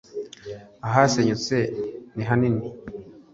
Ahasenyutse 0.87 1.55
nihanini. 2.15 2.63